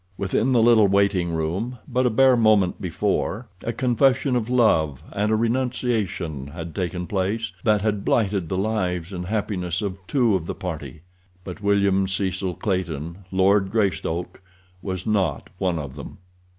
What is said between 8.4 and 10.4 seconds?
the lives and happiness of two